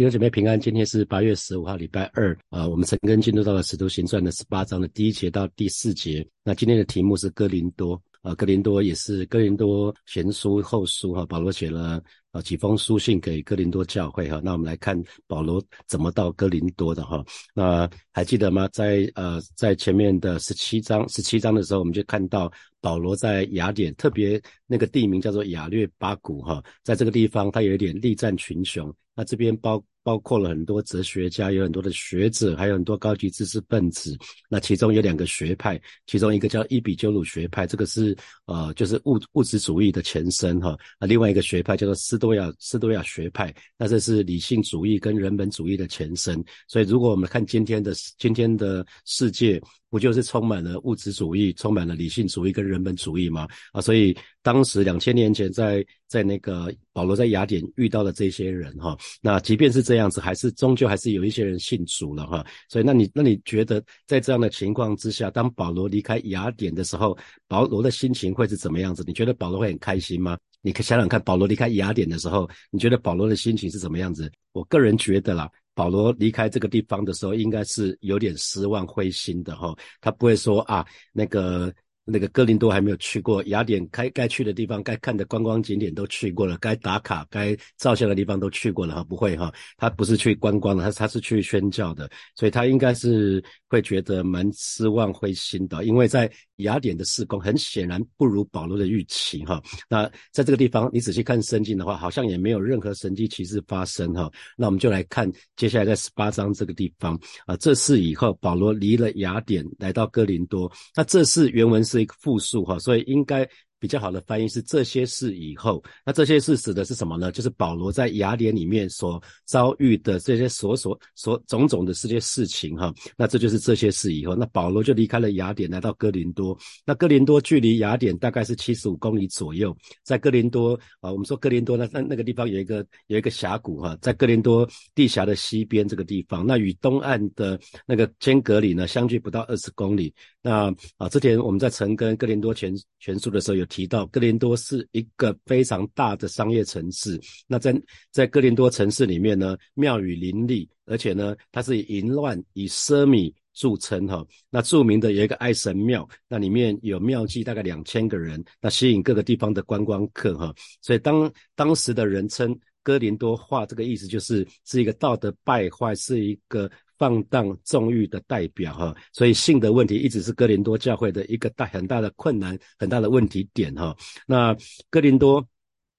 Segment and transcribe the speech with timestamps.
[0.00, 2.66] 弟兄姐妹平安，今天是八月十五号，礼拜二啊。
[2.66, 6.26] 我们陈根进入到了《使徒行传》的十八章的第一节到第四节。
[6.42, 11.26] 那今天的题目是哥林多啊，哥林多也是哥林多前书后书哈。
[11.26, 12.02] 保罗写了
[12.32, 14.40] 啊几封书信给哥林多教会哈。
[14.42, 17.22] 那我们来看保罗怎么到哥林多的哈。
[17.54, 18.66] 那还记得吗？
[18.72, 28.90] 在呃在前面的十七章十七章的时候，我们就看到保罗在雅典，特别那个地名叫做雅略巴谷哈，在这个地方他有一点力战群雄。
[29.14, 34.16] 那这边包包括了很多哲学家，有很多的学者，还有很多高级知识分子。
[34.48, 40.76] 那其中有两个学派，其中一个叫伊比鸠鲁学派，这个是呃就是物物质主义的前身哈。
[40.98, 46.42] 那另外一个学派叫做斯多亚斯多亚学派，那这是理性主义跟人本主义的前身。
[46.66, 49.60] 所以如果我们看今天的今天的世界。
[49.90, 53.48] 不就是充满了物质主义，充满了理性主义跟人本主义吗？
[53.72, 62.46] 啊，所以当时两千年前，在在那个保罗在雅典遇到的这些人哈，那即便是这样子，还是终究还是有一些人信主了哈。
[62.68, 69.02] 所以，那你那你觉得在这样的情况之下，当保罗离开雅典的时候，保罗的心情会是怎么样子？
[69.06, 70.38] 你觉得保罗会很开心吗？
[70.62, 74.30] 你可想想看，保罗离开雅典的时候，你觉得保罗的心情是怎么样子？
[74.52, 75.50] 我个人觉得啦。
[75.74, 79.74] 保罗离开这个地方的时候，应该是有点失望、灰心的哈。
[80.00, 81.72] 他不会说啊，那个。
[82.12, 96.28] 那个哥林多还没有去过，雅典该该去的地方、该看的观光景点都去过了，该打卡、该照相的地方都去过了哈，不会哈，他不是去观光的，他他是去宣教的，所以他应该是会觉得蛮失望、灰心的，因为在
[96.62, 99.62] 雅典的事工很显然不如保罗的预期哈。
[99.88, 104.28] 那在这个地方，你仔细看圣经的话，好像也没有任何神迹奇事发生哈。
[104.56, 107.16] 那我们就来看接下来在十八章这个地方
[107.46, 112.00] 啊，这次以后保罗离了雅典来到哥林多，那这是原文是。
[112.00, 113.46] 一个复数哈，所以应该。
[113.80, 117.32] 比较好的翻译是这些事以后，那这些事指的是什么呢？
[117.32, 122.94] 就是保罗在雅典里面所遭遇的这些所所所种种的这些事情哈。
[123.16, 126.56] 那这就是这些事以后，那保罗就离开了雅典，来到哥林多。
[126.84, 129.74] 那哥林多距离雅典大概是七十五公里左右。
[130.04, 140.12] 在哥林多啊，我们说哥林多那那那个地方有一个有一个峡谷哈，在哥林多地峡的西边这个地方，那与东岸的那个间隔里呢，相距不到二十公里。
[140.42, 143.66] 那啊，之前我们在曾跟哥林多全全书的时候有。
[143.70, 147.74] 提到哥林多是一个非常大的商业城市，那在
[148.10, 154.26] 在哥林多城市里面呢，庙宇林立，而且呢，它是以淫乱、以奢靡著称哈。
[154.50, 160.52] 那著名的有一个爱神庙，那里面有庙妓大概两千个人，那吸引各个地方的观光客哈。
[160.82, 166.70] 所以当当时的人称哥林多话，这个意思就是是一个道德败坏，是一个。
[167.00, 173.96] 放荡纵欲的代表哈，所以性的问题一直是哥林多教会的一个大很大的困难，很大的问题点哈。
[174.26, 174.54] 那
[174.90, 175.42] 哥林多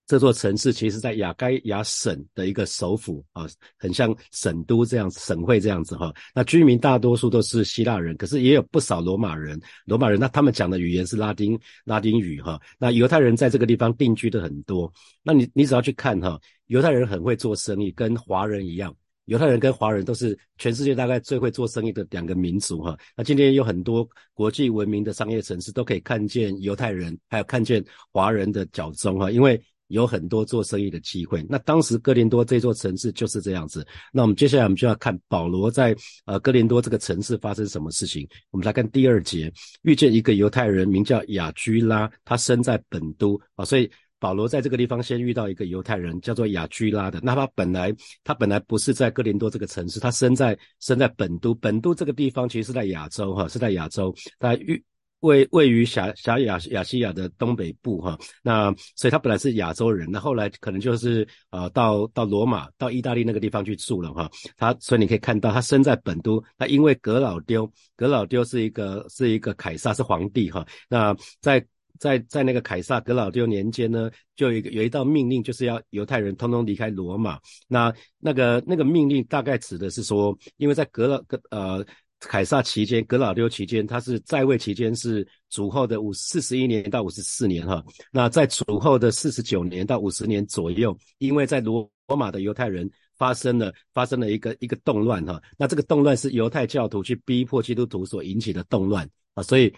[0.05, 3.47] 这座城市其实在雅该亚省的一个首府啊，
[3.79, 6.13] 很像省都这样省会这样子哈。
[6.35, 9.59] 那居民大多数都是希腊人，可是也有不少罗马人。
[9.85, 12.61] 罗马人那他们讲的语言是拉丁拉丁语哈。
[12.77, 14.93] 那犹太人在这个地方定居的很多。
[15.23, 18.95] 那你你只要去看哈，犹太人很会做生意，跟华人一样。
[19.31, 22.97] 犹太人跟华人都是全世界大概最会做生意的两个民族哈。
[23.15, 27.81] 那今天有很多国际闻名的商业城市都可以看见犹太人，还有看见
[28.11, 31.45] 华人的脚踪哈，因为有很多做生意的机会。
[31.47, 33.87] 那当时哥林多这座城市就是这样子。
[34.11, 38.27] 那我们接下来我们就要看保罗在呃哥林多这个城市发生什么事情。
[38.49, 39.49] 我们来看第二节，
[39.83, 43.89] 遇见一个犹太人名叫雅居拉，他生在本都啊，所以。
[44.21, 47.19] 保罗在这个地方先遇到一个犹太人，叫做雅居拉的。
[47.23, 47.91] 那他本来
[48.23, 51.55] 他本来不是在哥林多这个城市，他生在生在本都。
[51.55, 54.83] 本都这个地方其实是在亚洲哈，是在亚洲，在位
[55.21, 58.17] 位位于狭狭亚亚细亚的东北部哈。
[58.43, 64.29] 那所以他本来是亚洲人，那后来可能就是呃到到罗马到意大利那个地方去住了哈。
[64.55, 66.43] 他所以你可以看到他生在本都。
[66.57, 70.65] 那因为格老丢，格老丢是一个是一个凯撒是皇帝哈。
[70.89, 71.65] 那在
[72.01, 77.39] 在在那个凯撒格老丢年间呢，就有一个有一道命令，就是要犹太人通通离开罗马。
[77.67, 81.85] 那那个那个命令大概指的是说，因为在格老格呃
[82.19, 87.83] 凯撒期间，格老丢期间，他是在位期间是主后的五四十一年到五十四年哈。
[88.11, 95.39] 那在主后的四十九年到五十年左右，因为在罗罗马的犹太人发生了发生了一个一个动乱哈。
[95.55, 99.71] 那这个动乱是犹太教徒去逼迫基督徒所引起的动乱啊，所以。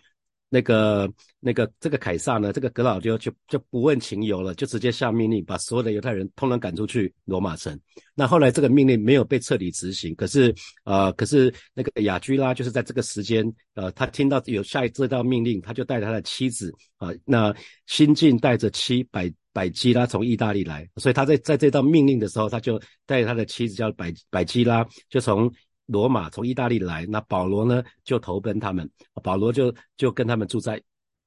[0.53, 7.75] 那个那个这个凯撒呢，这个格老丢就就不问情由了，就直接下命令把所有的犹太人通通赶出去罗马城。
[8.13, 10.53] 那后来这个命令没有被彻底执行，可是
[10.83, 17.51] 呃，可是那个雅居拉就是在这个时间，呃，他听到有下一这道命令，他就带他的妻子啊，那
[17.87, 25.51] 新晋带着妻百百基拉从意大利来，所以他在在这道命令的时候，他就带着他的妻子叫百百基拉，就从。
[25.85, 28.89] 罗马从意大利来，那保罗呢就投奔他们，
[29.21, 30.81] 保罗就就跟他们住在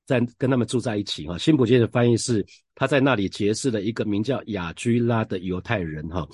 [0.06, 1.37] 在跟他们住在一起哈。
[1.37, 2.44] 辛普金的翻译是
[2.75, 6.26] 他在那里结识了一个名叫雅居拉的犹太人哈，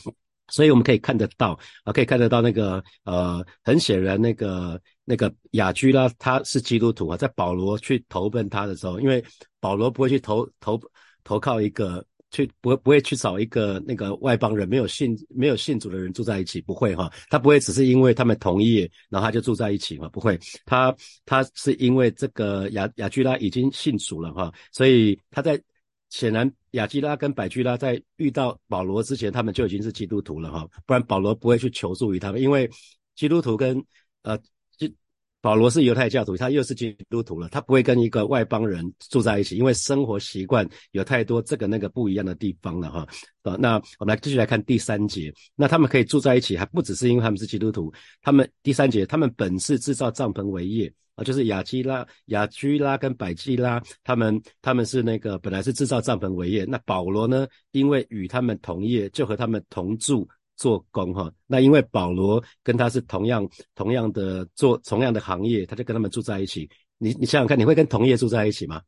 [0.48, 9.24] 所以我们可以看得到啊，可以看得到那个呃，很显然那个那个雅居拉他是基督徒啊，在保罗去投奔他的时候，因为
[9.58, 10.80] 保罗不会去投投
[11.24, 12.04] 投靠一个。
[12.32, 20.92] 去不不会去找一个那个外邦人没有信没有信主的人住在一起，不会哈，他不会只是因为他们同意，然后他就住在一起嘛，不会，他
[21.24, 25.62] 他是因为这个雅雅居拉已经信主了哈，所以他在
[26.08, 32.68] 显然雅居拉跟百居拉在遇到保罗之前，他们就已经是基督徒了哈，不然保罗不会去求助于他们，因为
[33.14, 33.84] 基督徒跟
[34.22, 34.36] 呃。
[35.42, 43.06] 保罗是犹太教徒，他又是基督徒了，他不会跟一个外邦人住在一起，因为生活习惯有太多这个那个不一样的地方了哈。
[43.42, 47.92] 啊，那我们来继续来看第三节，那他们可以住在一起，还不只是因为他们是基督徒，
[48.22, 60.28] 他们第三节，他们本是制造帐篷为业啊，就是雅基拉、雅居拉跟百基拉，他们他们是那个本来是制造帐篷为业，那保罗呢，因为与他们同业，就和他们同住。
[60.62, 66.70] 做工哈，那因为保罗跟他是同样同样的做同样的行业，他就跟他们住在一起。
[66.98, 68.80] 你你想想看，你会跟同业住在一起吗？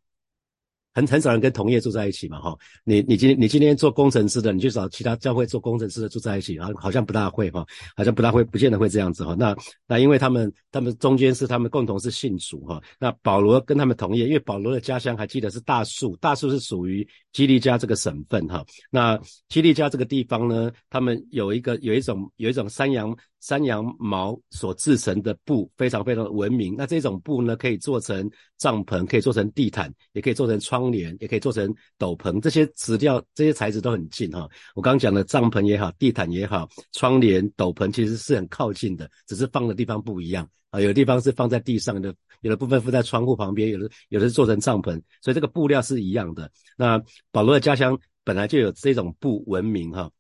[0.94, 9.35] 很很少人跟同业住在一起嘛，哈，你你今你今天做工程师的，你去找其他教会做工程师的住在一起，啊，好像不大会哈，好像不大会，不见得会这样子哈。
[9.37, 9.55] 那
[9.88, 12.81] 那因为他们他们中间是他们共同是信主哈。
[12.99, 18.64] 那保罗跟他们同业，因为保罗的家乡还记得是大树，大树是属于基利加这个省份哈。
[18.88, 23.14] 那基利加这个地方呢，他们有一个有一种有一种山羊。
[23.44, 26.75] 山羊毛所制成的布非常非常的文明。
[26.79, 32.41] 那这种布呢，可以做成帐篷，可以做成地毯，也可以做成窗帘，也可以做成斗篷。
[32.41, 34.49] 这些质料、这些材质都很近哈。
[34.75, 40.81] 我刚刚讲的帐篷也好，地毯也好，窗帘、斗篷其实是很靠近的，只是放的地方不一样啊。
[40.81, 46.50] 有的地方是放在地上的，有的部分附在窗户旁边，有的有的是做成帐篷，所以这个布料是一样的。
[46.79, 46.99] 那
[47.31, 50.11] 保罗的家乡本来就有这种布文明哈。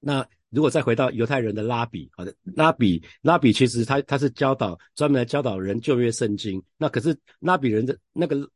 [0.00, 6.62] 那如果再回到犹太人的拉比，好的拉比，拉比其实他他是教导专门来教导人旧约圣经。
[6.76, 8.48] 那可是拉比人的那个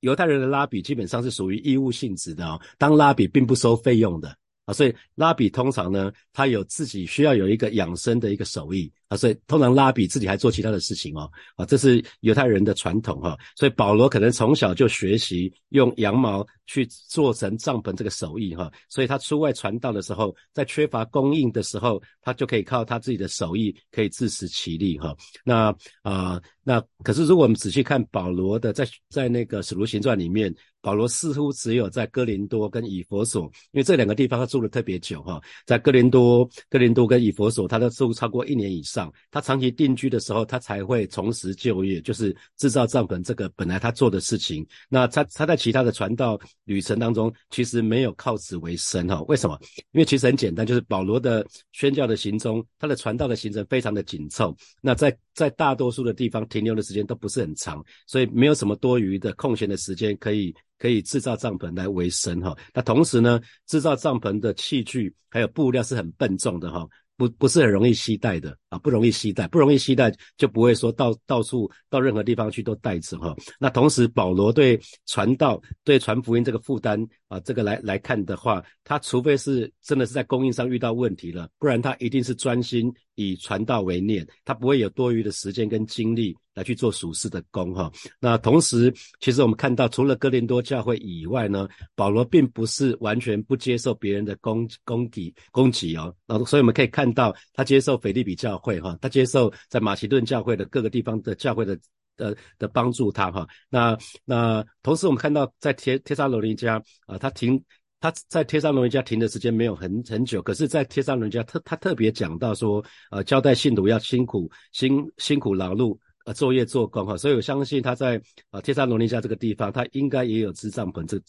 [0.00, 4.34] 犹太人的拉比基本上是属于义务性质的哦，当拉比并不收费用的。
[4.64, 25.14] 啊，所以拉比通常呢，他有自己需要有一个养生的一个手艺啊，所以通常拉比自己还做其他的事情哦，啊，这是犹太人的传统哈，所以保罗可能从小就学习用羊毛去做成帐篷这个手艺哈，所以他出外传道的时候，在缺乏供应的时候，他就可以靠他自己的手艺可以自食其力哈。
[25.44, 30.54] 那啊，那可是如果我们仔细看保罗的在在那个使徒行传里面。
[30.84, 39.10] 保罗似乎只有在哥林多跟以佛所，因为这两个地方他住了特别久哈，在哥林多、哥林多跟以佛所，他都住超过一年以上。
[39.30, 44.66] 他长期定居的时候，他才会重拾就业，就是制造帐篷这个本来他做的事情。
[44.90, 49.22] 那他他在其他的传道旅程当中，其实没有靠此为生哈。
[49.22, 49.58] 为什么？
[49.92, 54.54] 因为其实很简单，就是保罗的宣教的行踪，他的传道的行程非常的紧凑。
[54.82, 60.54] 那在在大多数的地方停留的时间都不是很长，所以没有什么多余的空闲的时间可以。
[60.78, 66.86] 可以制造帐篷来维生哈，那同时呢，制造帐篷的器具还有布料是很笨重的哈，
[67.16, 73.34] 不不是很容易携带的啊，不容易携带，不容易携带就不会说到到处到任何地方去都带着哈。
[73.58, 76.98] 那同时保罗对传道对传福音这个负担
[77.34, 86.36] 啊，这个来来看的话，他除非是真的是在供应上遇到问题了，不然他一定是专心以传道为念，他不会有多余的时间跟精力。
[86.54, 101.76] 来去做属事的工哈，那同时，其实我们看到，除了哥林多教会以外呢，保罗并不是完全不接受别人的供供给供给哦，那所以我们可以看到，他接受腓利比教会哈，他接受在马其顿教会的各个地方的教会的
[102.16, 107.62] 的的帮助他哈，那那同时我们看到在贴贴沙罗尼家啊，他停
[108.00, 115.98] 他在贴沙罗尼家停的时间没有很很久，可是，在贴沙罗尼家特他特别讲到说，呃，交代信徒要辛苦辛辛苦劳碌。
[116.26, 118.18] 呃，作业做工哈，所以我相信他在
[118.50, 121.20] 呃天山罗尼家这个地方，他应该也有支帐篷，这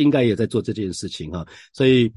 [0.00, 1.44] 应该也在做这件事情哈。
[1.72, 2.08] 所以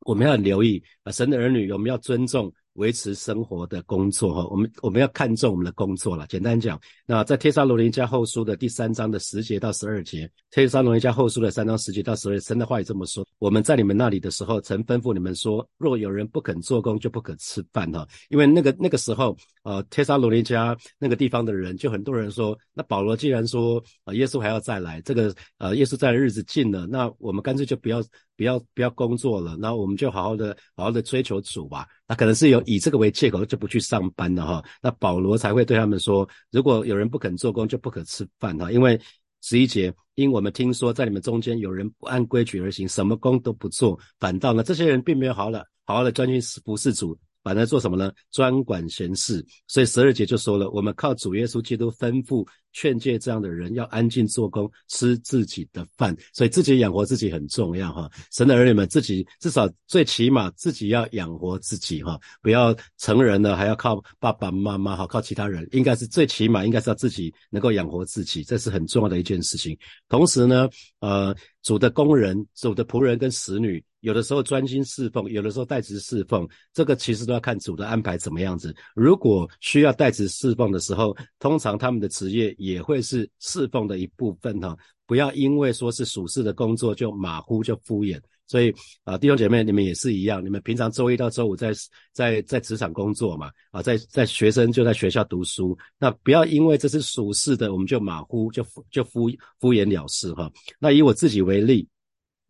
[0.00, 6.26] 我们要留意啊，神的儿女，我们要尊重维持生活的工作哈，我们我们要看重我们的工作了。
[6.28, 18.06] 简单讲，那在帖撒罗尼迦后书的第三章的十节到十二节，帖撒罗尼迦后书的三章十节到十二节，神的话也这么说：我们在你们那里的时候，曾吩咐你们说，若有人不肯做工，就不可吃饭哈。
[18.28, 28.00] 因为那个那个时候，呃，帖撒罗尼迦那个地方的人，就很多人说，那保罗既然说啊，耶稣还要再来，这个呃，耶稣在的日子近了，那我们干脆就不要。
[28.40, 31.86] 不要不要工作了，那我们就好好的好好的追求主吧。
[32.08, 34.64] 那可能是有以这个为借口就不去上班了哈。
[34.80, 38.72] 那保罗才会对他们说，如果有人不肯做工，就不可吃饭哈。
[38.72, 38.98] 因为
[39.42, 47.14] 十一节，因我们听说在你们中间有人不按规矩而行，什么工都不做，反倒呢这些人并没有好好的好好的专心服侍主。
[47.42, 48.12] 反正做什么呢？
[48.30, 49.44] 专管闲事。
[49.66, 56.16] 所以十二节就说了，我们靠主耶稣基督吩咐劝诫这样的人要安静做工，吃自己的饭。
[56.32, 58.10] 所以自己养活自己很重要哈。
[58.32, 69.76] 神的儿女们，自己至少最起码自己要养活自己哈，不要成人了还要靠爸爸妈妈哈，靠其他人，应该是最起码应该是要自己能够养活自己，这是很重要的一件事情。
[70.08, 70.68] 同时呢，
[71.00, 73.82] 呃，主的工人、主的仆人跟使女。
[74.00, 78.74] 有的时候专心侍奉，有的时候代职侍奉，这个其实都要看主的安排怎么样子。
[78.94, 84.76] 如果需要代职侍奉的时候，通常他们的职业也会是侍奉的一部分哈。
[85.06, 88.20] 不要因为说是属事的工作就马虎就敷衍。
[88.46, 88.74] 所以
[89.04, 91.72] 啊，弟兄姐妹，你们也是一样，你们平常周一到周五在
[92.12, 100.50] 在在职场工作嘛，啊，在在学生就在学校读书，那不要因为这是属事的，我们就马虎就就敷敷衍了事哈。
[100.78, 101.88] 那以我自己为例。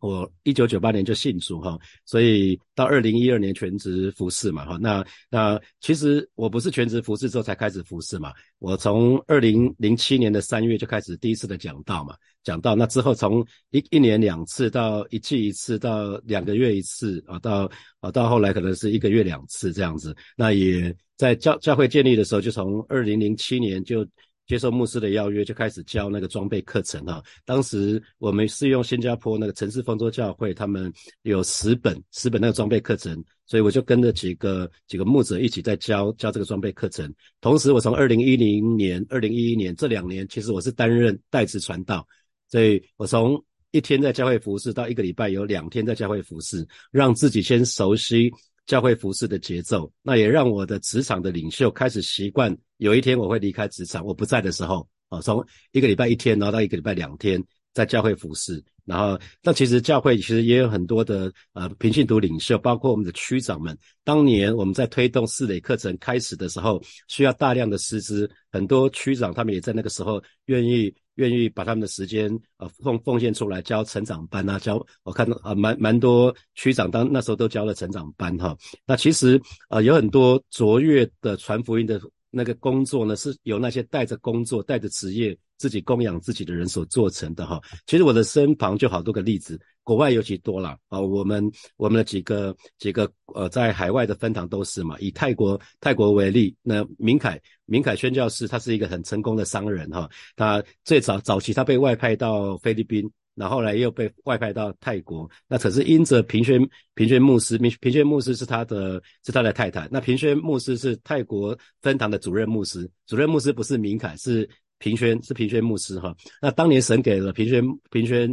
[0.01, 4.77] 我一九九八年就信主哈，所以到二零一二年全职服侍嘛哈。
[4.81, 20.13] 那那其实我不是全职服侍之后才开始服侍嘛，我从二零零七年的三月就开始第一次的讲道嘛，讲道那之后从一一年两次到一季一次到两个月一次啊，到啊到后来可能是一个月两次这样子。
[20.35, 24.05] 那也在教教会建立的时候，就从二零零七年就。
[24.51, 27.23] 接受牧师的邀约，就开始教那个装备课程哈。
[27.45, 30.91] 当时我们是用新加坡那个城市丰州教会，他们
[31.21, 37.09] 有十本十本那个装备课程，所以我就跟着几个几个牧者一起在教教这个装备课程。
[37.39, 42.05] 同时，我从二零一零年、二零一一年这两年，其实我是担任代职传道，
[42.49, 43.41] 所以我从
[43.71, 48.29] 一天在教会服侍到一个礼拜有两天在教会服侍，让自己先熟悉。
[48.71, 52.57] 教会服饰的节奏，那也让我的职场的领袖开始习惯。
[52.77, 58.63] 有一天我会离开职场，我不在的时候，啊，从一个礼拜一天，然后到一个礼拜两天，在教会服侍。
[58.85, 63.77] 然后，那其实教会其实也有很多的呃平信徒领袖，包括我们的区长们。
[64.05, 70.93] 当年我们在推动四类课程开始的时候，需要大量的师资，很多区长他们也在那个时候愿意。
[71.21, 78.57] 愿意把他们的时间啊奉奉献出来教成长班啊，教我看到啊蛮蛮多区长当那时候都教了成长班哈。
[78.85, 82.01] 那其实啊有很多卓越的传福音的
[82.31, 87.61] 那个工作呢，是由那些带着工作带着职业自己供养自己的人所做成的哈。
[87.85, 89.59] 其实我的身旁就好多个例子。
[89.83, 91.43] 国外尤其多了啊，我们
[91.75, 94.95] 我们的几个几个呃，在海外的分堂都是嘛。
[94.99, 100.07] 以泰国泰国为例，那明凯明凯宣教士他是一个很成功的商人哈。
[100.35, 105.27] 他最早早期他被外派到菲律宾，然后来又被外派到泰国。
[105.47, 106.61] 那可是因着平宣
[106.93, 109.89] 平宣牧师，平平宣牧师是他的是他的太太。
[109.91, 114.47] 那平宣牧师是泰国分堂的主任牧师，主任牧师不是明凯，是
[114.77, 116.15] 平宣是平宣牧师哈。
[116.39, 118.31] 那当年神给了平宣平宣。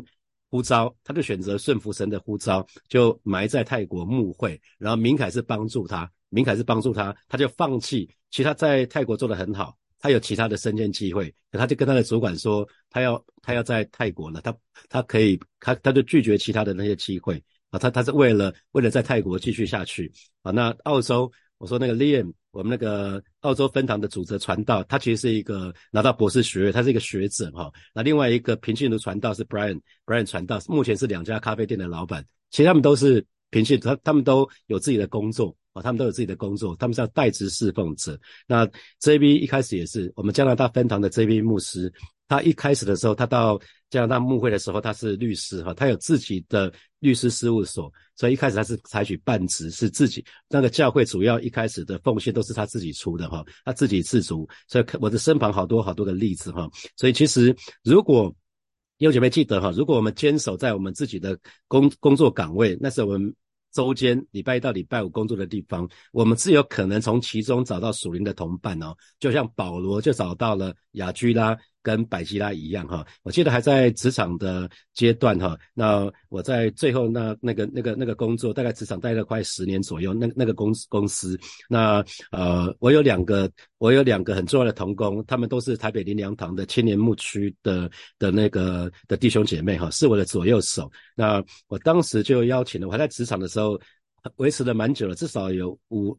[0.51, 4.61] 呼召，他就选择顺服神的呼召，就埋在泰国墓会。
[4.79, 8.09] 然后明凯是帮助他，明凯是帮助他，他就放弃。
[8.31, 14.57] 其实他在泰国做得很好，他有其他的升迁机会，他就跟他的主管说，他要他要在泰国了，他
[14.89, 20.11] 他可以，他他就拒绝其他的那些机会啊，他他是为了为了在泰国继续下去
[20.43, 20.51] 啊。
[20.51, 22.33] 那澳洲，我说那个 Liam。
[22.59, 27.71] 我们那个澳洲分堂的主责传道，他其实是一个拿到博士学位，他是一个学者哈。
[27.95, 38.19] 那另外一个平信徒传道是 Brian，Brian 传道目前是两家咖啡店的老板，其实他们都是平信，他他们都有自己的工作啊，他们都有自己的工作，他们是代职侍奉者。
[38.49, 38.67] 那
[39.03, 41.93] JB 一开始也是我们加拿大分堂的 JB 牧师。
[42.27, 43.59] 他一开始的时候，他到
[43.91, 58.35] 加拿大牧会的时候，他是律师哈，他有自己的律师事务所，所以一开始他是采取半职，是自己那个教会主要一开始的奉献都是他自己出的哈，他自己自足，所以我的身旁好多好多的例子哈，所以其实如果
[58.99, 63.35] 有姐妹记得哈，如果我们坚守在我们自己的工工作岗位，那是我们。
[63.71, 71.57] 周间礼拜一到礼拜五工作的地方，我们自有可能从其中找到属灵的同伴哦，就像保罗就找到了雅居拉。
[71.89, 90.91] 跟百吉拉一样哈，我记得还在职场的阶段哈，那我在最后那那个那个那个工作，大概职场待了快十年左右，那那个公公司，那呃，我有两个我有两个很重要的同工，他们都是台北林良堂的青年牧区的的那个的弟兄姐妹哈，是我的左右手。
[91.17, 93.81] 那我当时就邀请了，我还在职场的时候
[94.37, 96.15] 维持了蛮久了，至少有五。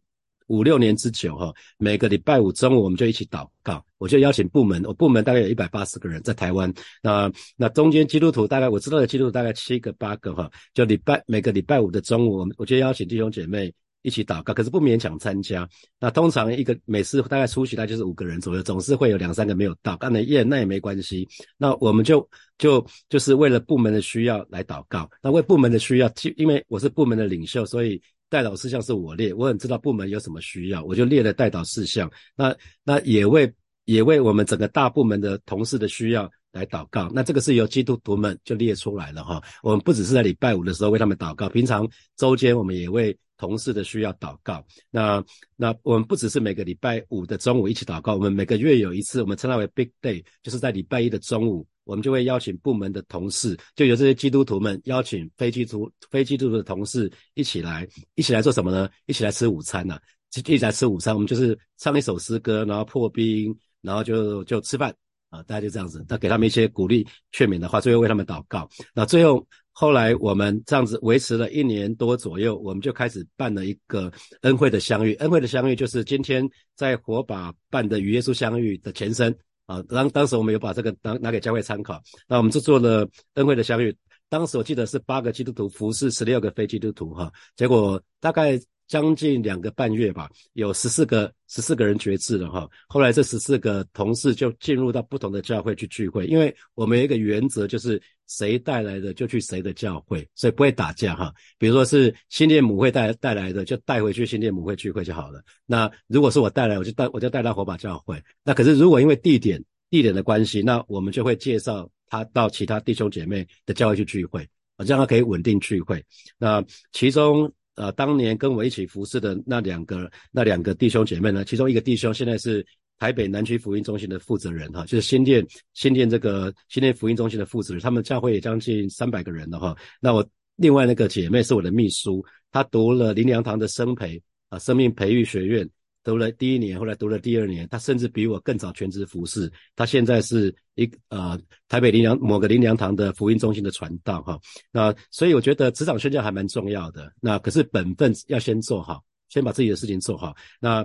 [0.50, 15.70] 五六年之久哈，每个礼拜五中午我们就一起祷告，我就邀请部门，我部门大概有一百八十个人在台湾，那那中间基督徒大概我知道的基督徒大概七个八个哈，就礼拜每个礼拜五的中午，我们我就邀请弟兄姐妹一起祷告，可是不勉强参加。
[16.00, 21.28] 那通常一个每次大概出席大概就是五个人左右，总是会有两三个没有到，那也那也没关系。
[21.58, 22.28] 那我们就
[22.58, 28.02] 就就是为了部门的需要来祷告，那为部门的需要，因为我是部门的领袖，所以。
[28.30, 32.10] 代导事项是我列，我很知道部门有什么需要，我就列了代导事项。
[32.36, 33.52] 那那也为
[33.86, 37.10] 也为我们整个大部门的同事的需要来祷告。
[37.14, 39.42] 那这个是由基督徒们就列出来了哈。
[39.64, 44.64] 我们不只是在礼拜五的时候为他们祷告，平常周间我们也为同事的需要祷告。
[44.92, 45.24] 那
[45.56, 51.66] 那我们不只是每个礼拜五的中午一起祷告，我们每个月有一次，我们称它为 Big Day，就是在礼拜一的中午。
[51.90, 58.88] 我们就会邀请部门的同事，就有这些基督徒们邀请非基督非基督徒的同事一起来，一起来做什么呢？
[59.08, 60.00] 一起来吃午餐呐！
[60.36, 64.94] 一起来吃午餐，我们就是唱一首诗歌，然后破冰，然后就就吃饭
[65.32, 65.42] 啊！
[65.44, 68.70] 大家就这样子，那给他们一些鼓励劝勉的话，最后为他们祷告。
[68.94, 75.16] 那最后后来我们这样子维持了一年多左右，我们就开始办了一个恩惠的相遇。
[75.16, 79.36] 恩惠的相遇就是今天在火把办的与耶稣相遇的前身。
[79.70, 83.96] 啊，当当时我们有把这个拿拿给教会参考，那我们就做了恩惠的相遇。
[84.28, 88.60] 当时我记得是八个基督徒服侍十六个非基督徒哈，结果大概。
[88.90, 92.68] 将近两个半月吧，有十四个十四个人决志了哈。
[92.88, 101.34] 后来这十四个同事就进入到不同的教会去聚会，因为我们有一个原则，就是谁带来的就去谁的教会，所以不会打架哈。
[101.58, 105.44] 比如说是新店母会带带来的，就带回去新店母会聚会就好了。
[105.66, 108.24] 那如果是我带来，我就带我就带到火把教会。
[108.46, 116.02] 那可是如果因为地点地点的关系，那我们就会介绍他到其他弟兄姐妹的教会去聚会，啊，这样他可以稳定聚会。
[116.38, 117.52] 那其中。
[117.76, 122.66] 呃，当年跟我一起服侍的那两个那两个弟兄姐妹呢，其中一个弟兄现在是
[123.00, 129.76] 台北南区福音中心的负责人哈，就是新店新店这个新店福音中心的负责人，他们教会也将近三百个人了哈。
[130.00, 130.28] 那我
[130.58, 135.68] 另外那个姐妹是我的秘书，她读了林良堂的生培啊生命培育学院。
[136.02, 139.52] 读了第一年，后来读了第二年，他甚至比我更早全职服侍。
[139.76, 144.40] 他现在是一呃台北林良某个林良堂的福音中心的传道哈。
[144.72, 147.14] 那所以我觉得职场宣教还蛮重要的。
[147.20, 150.34] 那可是本分要先做好，先把自己的事情做好。
[150.60, 150.84] 那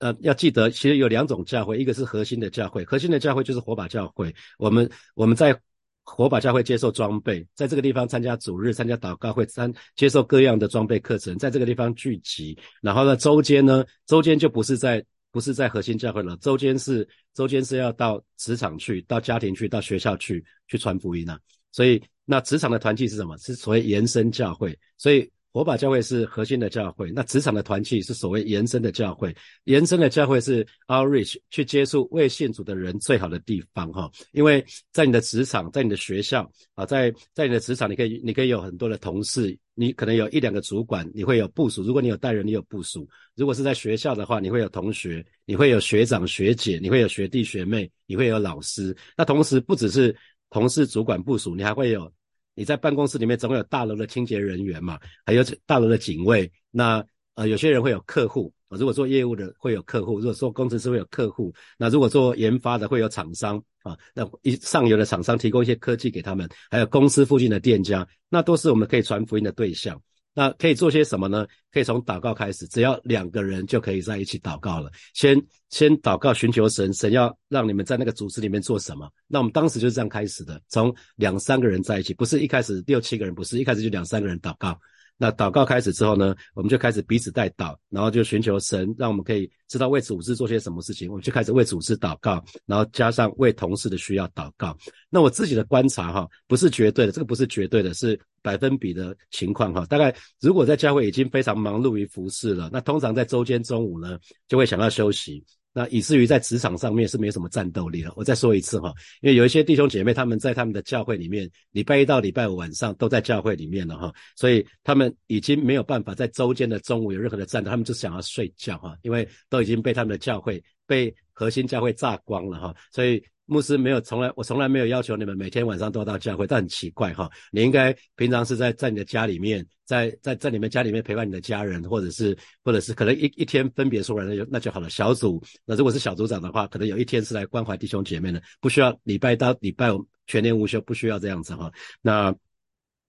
[0.00, 4.34] 呃要记得，其实有两种教会，一个是核心的教会，核心的教会就是火把教会。
[4.58, 5.58] 我们我们在。
[6.02, 12.58] 火把教会接受装备，在这个地方参加主日、参加祷告会、参接受各样的装备课程，在这个地方聚集。
[12.80, 21.38] 然后呢，周间呢，周间就不是在不是在核心教会了，周间是周间是要到职场去、到家庭去、到学校去去传福音啊。
[21.70, 23.36] 所以，那职场的团契是什么？
[23.36, 24.76] 是所谓延伸教会。
[24.96, 25.30] 所以。
[25.52, 29.34] 火把教会是核心的教会，那职场的团契是所谓延伸的教会。
[29.64, 41.82] 延伸的教会是 outreach 去接触未信主的人最好的地方哈，因为在你的职场，在你的学校啊，在在你的职场，你可以你可以有很多的同事，你可能有一两个主管，你会有部署。
[41.82, 43.00] 如果你有带人，你有部署；
[43.34, 48.96] 如果是在学校的话，你会有同学，你会有学长学姐，你会有学弟学妹，你会有老师。
[49.16, 50.14] 那同时不只是
[50.48, 52.12] 同事、主管、部署，你还会有。
[52.60, 56.52] 你在办公室里面总有大楼的清洁人员嘛，还有大楼的警卫。
[56.70, 57.02] 那
[57.34, 61.50] 呃，有些人会有客户，如果做业务的会有客户，如果做工程师会有客户。
[61.78, 69.98] 那如果做研发的会有厂商啊，那一上游的厂商提供一些科技给他们，还有公司附近的店家，那都是我们可以传福音的对象。
[70.32, 71.46] 那可以做些什么呢？
[71.72, 74.90] 可以从祷告开始，只要两个人就可以在一起祷告了。
[75.14, 75.40] 先
[75.70, 79.10] 先祷告，寻求神，神要让你们在那个组织里面做什么？
[79.26, 84.78] 那我们当时就是这样开始的，从两三个人在一起，不是一开始六七个人，不是一开始就两三个人祷告。
[85.22, 91.10] 那祷告开始之后呢，我们就开始彼此带祷，然后就寻求神，让我们可以知道为组织做些什么事情。
[91.10, 94.74] 我们就开始为组织祷告，然后加上为同事的需要祷告。
[95.10, 99.84] 那我自己的观察哈，不是绝对的，这个不是绝对的，是百分比的情况哈。
[99.84, 105.44] 大概如果在教会已经非常忙碌于服侍了，那通常在周间中午呢，就会想要休息。
[105.72, 108.12] 那以至于在职场上面是没有什么战斗力了。
[108.16, 123.22] 我再说一次哈，因为有一些弟兄姐妹他们在他们的教会里面，礼拜一到礼拜五晚上都在教会里面了哈，所以他们已经没有办法在周间的中午有任何的战斗，他们就想要睡觉哈，因为都已经被他们的教会被核心教会炸光了哈，所以。
[123.50, 134.88] 牧师没有从来，我从来没有要求你们每天晚上都要到教会，但很奇怪哈，你应该平常是在在你的家里面，在在在你们家里面陪伴你的家人，或者是或者是可能一一天分别出来那就那就好了。
[134.88, 139.88] 小组那如果是小组长的话，可能有一天是来关怀弟兄姐妹的，不需要礼拜到礼拜
[140.26, 141.70] 全年无休，不需要这样子哈。
[142.00, 142.34] 那。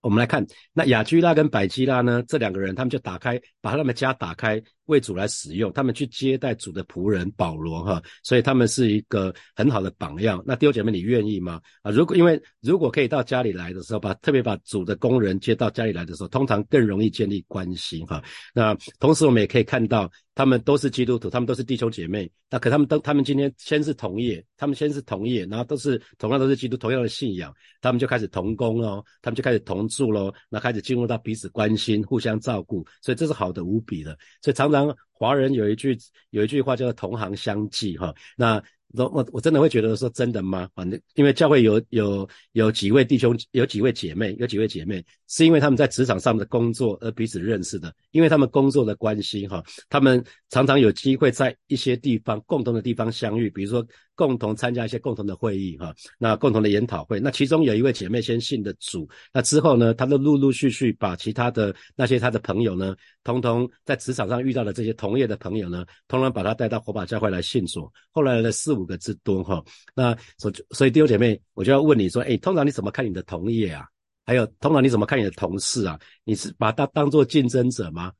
[0.04, 2.24] 我们来看，那雅居拉跟百基拉呢？
[2.28, 4.60] 这两个人，他们就打开，把他们家打开。
[4.86, 10.44] 为主来使用，他们去接待主的仆人保罗哈，所以他们是一个很好的榜样。
[10.46, 11.62] 那弟兄姐妹，你愿意吗？
[11.82, 18.22] 啊，如果因为如果可以到家里来的时候，把特别把主的工人接到家里来的时候，通常更容易建立关系哈。
[18.54, 22.30] 那同时我们也可以看到，他们都是基督徒，他们都是弟兄姐妹。
[22.50, 34.18] 那可他们都，他们今天先是同业，他们先是同业，然后都是同样都是基督，同样的信仰，他们就开始同工喽，他们就开始同住喽，那开始进入到彼此关心、互相照顾，所以这是好的无比的。
[34.42, 34.96] 所以常常。
[35.12, 35.96] 华人有一句
[36.32, 38.56] 有一句话叫做“同行相济”哈，那
[38.96, 40.68] 我我我真的会觉得说真的吗？
[40.74, 53.86] 反正因为教会有有有几位弟兄，有几位姐妹，有几位姐妹是因为他们在职场上的工作而彼此认识的，因为他们工作的关系哈，他们常常有机会在一些地方共同的地方相遇，比如说。
[54.22, 69.64] 共同参加一些共同的会议哈，那共同的研讨会，那其中有一位姐妹先信的主，那之后呢，她都陆陆续续把其他的那些她的朋友呢，通通在职场上遇到的这些同业的朋友呢，通通把她带到火把教会来信主，后来呢四五个之多哈，
[69.96, 73.88] 那所所以弟兄姐妹，我就要问你说，哎，通常你怎么看你的同业啊？
[74.24, 76.00] 还有通常你怎么看你的同事啊？
[76.24, 78.12] 你是把他当做竞争者吗？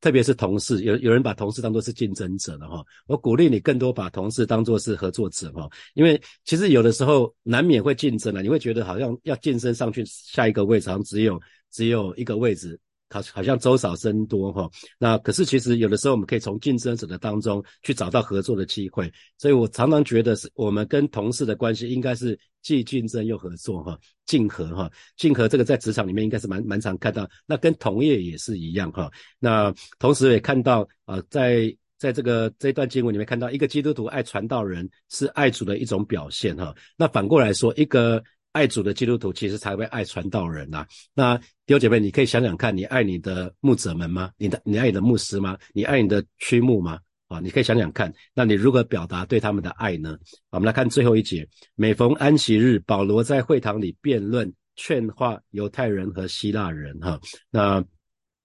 [0.00, 12.78] 特别是同事，有有人把同事当作是竞争者了哈，我鼓励你更多把同事当作是合作者哈，因为其实有的时候难免会竞争了，你会觉得好像要晋升上去下一个位置，好像只有只有一个位置。
[13.10, 14.70] 好，好像周少生多哈。
[14.98, 19.10] 那可是其实有的时候我们可以从竞争者的当中去找到合作的机会。
[19.38, 27.28] 所以我常常觉得是我们跟同事的关系应该是既竞争又合作哈，竞合哈，竞合这个在职场里面应该是蛮蛮常看到。
[27.46, 29.10] 那跟同业也是一样哈。
[29.38, 36.74] 那同时也看到啊，在在这个这段经文里面看到一个基督徒爱传道人是爱主的一种表现哈。
[36.96, 38.22] 那反过来说一个。
[38.52, 40.86] 爱主的基督徒其实才会爱传道人呐。
[41.14, 44.30] 那弟兄姐妹，你可以想想看，你爱你的牧者们吗？
[44.36, 45.56] 你的你爱你的牧师吗？
[45.72, 46.98] 你爱你的区牧吗？
[47.28, 50.18] 啊，你可以想想看，那你如何表达对他们的爱呢？
[50.50, 51.46] 我们来看最后一节。
[51.74, 56.98] 每逢安息日，保罗在会堂里辩论劝化犹太人和希腊人。
[57.00, 57.84] 哈，那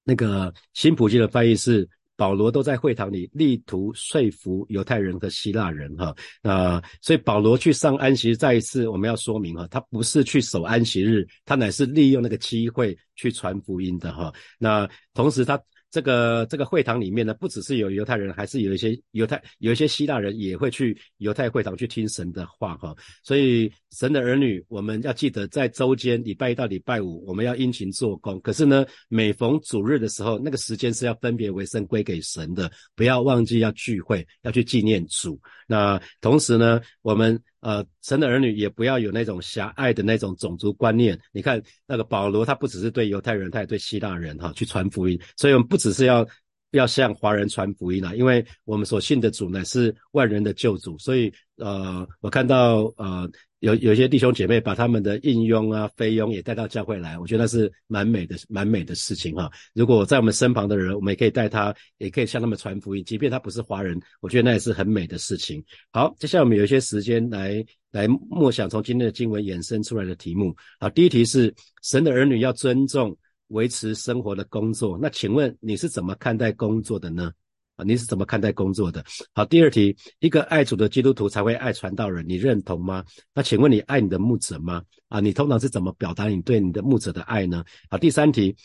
[0.04, 1.88] 那个新普京的翻译是。
[2.16, 15.60] 保罗都在会堂里力图说服犹太人和希腊人，哈，那所以保罗去上安息日，再一次我们要说明哈，他不是去守安息日，他乃是利用那个机会去传福音的，哈，那同时他。
[15.94, 22.96] 这个这个会堂里面呢，不只是有犹太人，还是有一些犹太有一些希腊人也会去犹太会堂去听神的话哈。
[23.22, 28.42] 所以神的儿女，我们要记得在周间礼拜一到礼拜五，我们要殷勤做工。
[28.42, 35.40] 可是呢，每逢主日的时候，那个时间是要分别为圣归给神的，不要忘记要聚会，要去纪念主。
[35.68, 37.40] 那同时呢，我们。
[37.64, 41.20] 呃，神的儿女也不要有那种狭隘的那种种族观念。
[41.32, 45.20] 你看那个保罗，他不只是对犹太人，他也对希腊人哈去传福音。
[45.38, 46.28] 所以我们不只是要
[46.72, 50.98] 要向华人传福音啦，因为我们所信的主呢是万人的救主。
[51.00, 53.30] 所以呃，我看到呃。
[53.64, 59.50] 有有些弟兄姐妹把他们的应佣啊、菲佣也带到教会来，我觉得那是蛮美的、蛮美的事情哈。
[59.74, 65.64] 如果在我们身旁的人，我们也可以带他，也可以向他们传福音，即便他不是华人，我觉得那也是很美的事情。
[65.94, 70.54] 好，接下来我们有一些时间来来默想从今天的经文衍生出来的题目。
[70.78, 77.32] 好，第一题是神的儿女要尊重维持生活的工作，那请问你是怎么看待工作的呢？
[77.76, 79.04] 啊，你是怎么看待工作的？
[79.34, 83.04] 好，第二题，一个爱主的基督徒才会爱传道人，你认同吗？
[83.34, 84.84] 那请问你爱你的牧者吗？
[85.10, 87.64] 啊，你通常是怎么表达你对你的牧者的爱呢？
[87.90, 88.56] 好，第三题，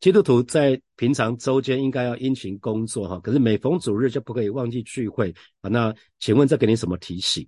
[0.00, 5.68] 基督徒在平常周间应该要殷勤工作哈，可是每逢主日就不可以忘记聚会啊。
[5.68, 7.46] 那请问这给你什么提醒？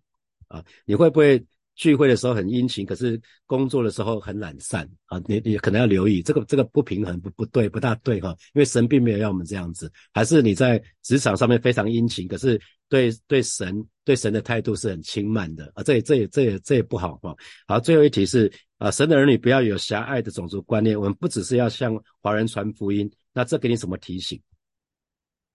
[0.49, 1.45] 啊，你会不会？
[1.75, 5.21] 聚会的时候很殷勤，可是工作的时候很懒散啊！
[5.27, 15.83] 你你可能要留意这个这个不平衡不不对不大对哈，因为神并没有要我们这样子，还是你在职场上面非常殷勤，可是对对神对神的态度是很轻慢的啊！
[15.83, 17.35] 这也这也这也这也不好哈。
[17.67, 24.39] 好，最后一题是啊，神的儿女不要有狭隘的种族观念，我们不只是要向华人传福音，那这给你什么提醒？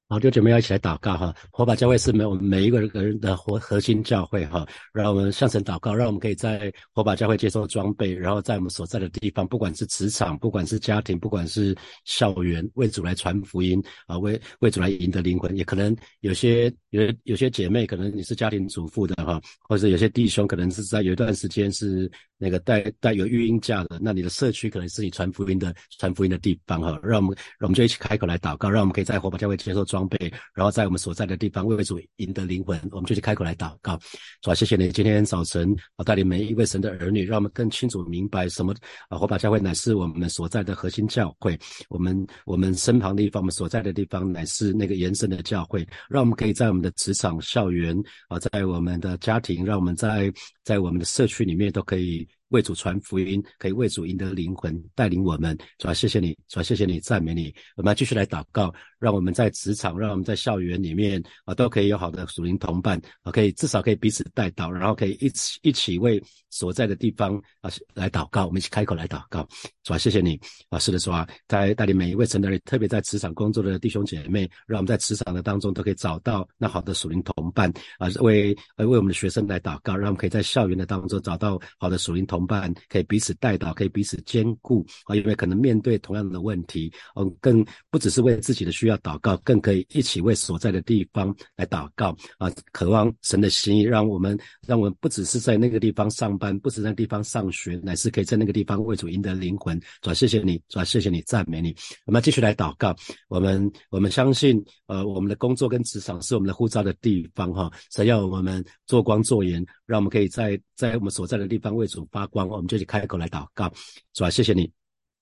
[0.08, 1.36] 好，弟兄姐妹要一起来祷告哈！
[1.50, 4.64] 火把教会是每我们每一个人的核核心教会哈，
[4.94, 15.58] 让我们向神祷告，让我们可以在火把教会接受装备，然后在我们所在的地方，不管是职场，不管是家庭，不管是校园，为主来传福音啊，为为主来赢得灵魂。
[15.58, 27.00] 也可能有些有有些姐妹，可能你是家庭主妇的哈，或者有些弟兄可能是在有一段时间是那个带带有育婴假的，那你的社区可能是你传福音的传福音的地方哈。
[27.02, 29.84] 让我们让我们就一起开口来祷告，让我们可以在火把教会接受。
[29.95, 30.18] 装装备，
[30.54, 33.98] 然后在我们所在的地方为主赢得灵魂，我们就去开口来祷告。
[34.42, 38.76] 主啊，谢谢你今天早晨啊带领每一位神的儿女，让我们更清楚明白什么
[39.08, 41.58] 啊火把教会乃是我们所在的核心教会。
[41.88, 47.96] 我们我们身旁的地方，我们所在的地方乃是那个延伸的教会，让我们可以在我们的职场、校园
[48.28, 50.30] 啊，在我们的家庭，让我们在
[50.66, 52.28] 在我们的社区里面都可以。
[52.50, 55.58] 为主传福音，可以为主赢得灵魂，带领我们。
[55.78, 57.54] 主要谢谢你，主要谢谢你，赞美你。
[57.76, 68.46] 我们要继续来祷告，让我们在职场，让我们在校园里面啊，都可以有好的属灵同伴啊，可以至少可以彼此带到，然后可以一起一起为所在的地方啊来祷告。
[68.46, 69.48] 我们一起开口来祷告。
[69.84, 82.35] 主要谢谢你啊，是的，主啊，在带领每一位成人，特别在职场工作的弟兄姐妹，让我们在职场的当中都可以找到那好的属灵同伴啊，为为我们的学生来祷告，让我们可以在校园的当中找到好的属灵同。
[82.36, 99.80] 同伴可以彼此带导，可以彼此兼顾啊，因为可能面对同样的问题，嗯，更不只是为自己的需要祷告，更可以一起为所在的地方来祷告啊，渴望神的心意，让我们让我们不只是在那个地方上班，不止在地方上学，乃是可以在那个地方为主赢得灵魂。
[100.02, 101.74] 主，谢谢你，主，谢谢你，赞美你。
[102.06, 102.94] 我们继续来祷告，
[103.30, 112.25] 我们我们相信，呃，我们的工作跟职场是我们的呼召的地方哈，神要我们做光做盐，让我们可以在在我们所在的地方为主发。
[112.28, 113.72] 光，我们就去开口来祷告，
[114.14, 114.30] 是吧？
[114.30, 114.72] 谢谢你，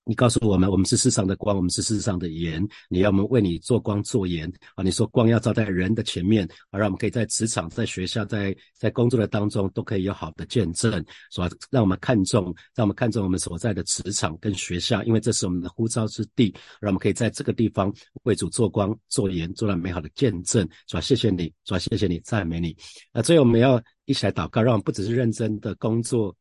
[0.06, 2.62] 你告诉我们，我们是世上的光，我们是世上的盐。
[2.90, 4.84] 你要我们为你做光做盐啊！
[4.84, 10.92] 你说光要照在人的前面，啊，让我们可以在职场、在学校、在在工作的当中都可以有好的见证，
[11.32, 11.50] 是吧？
[11.72, 21.00] 让我们看重，让我们看重我们所在的职场跟学校，因为这是我们的呼召之地，让我们可以在这个地方为主做光做盐，做了美好的见证，是吧？
[21.00, 21.80] 谢谢你，是吧？
[21.80, 22.76] 谢谢你，赞美你。
[23.14, 26.36] 那最后我们要一起来祷告，让我们不只是认真的工作。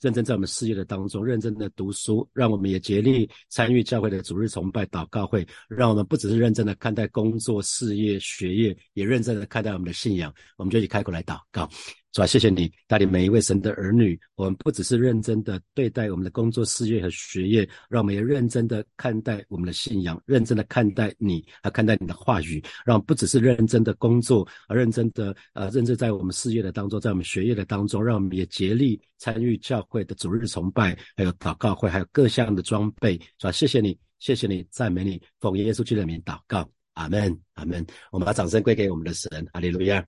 [0.00, 10.32] 认真在我们事业的当中，认真的读书，让我们也竭力参与教会的主日崇拜、祷告会，让我们不只是认真的看待工作、事业、学业，也认真的看待我们的信仰。
[10.56, 11.68] 我们就以开口来祷告。
[12.12, 14.18] 主啊，谢谢你带领每一位神的儿女。
[14.36, 22.62] 我们不只是认真的对待我们的工作、事业和学业，让我们也认真的看待我们的信仰，认真的看待你，和看待你的话语。
[22.86, 33.20] 让不只是认真的工作，而认真的呃，认真在我们事业的当中，在我们学业的当中，让我们也竭力参与教会的主日崇拜，还有祷告会，还有各项的装备。
[33.36, 37.84] 主啊，谢谢你，谢谢你，赞美你，奉耶稣基督的名祷告，阿门，阿门。
[38.10, 40.02] 我们把掌声归给我们的神，哈利路亚。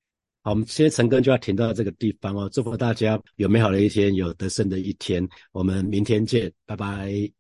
[0.51, 2.49] 我们今天晨更就要停到这个地方哦。
[2.53, 5.27] 祝福大家有美好的一天，有得胜的一天。
[5.53, 7.38] 我们明天见，拜拜。